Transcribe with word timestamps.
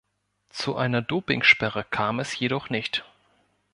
Zu 0.49 0.75
einer 0.77 1.03
Dopingsperre 1.03 1.83
kam 1.83 2.19
es 2.19 2.39
jedoch 2.39 2.71
nicht. 2.71 3.05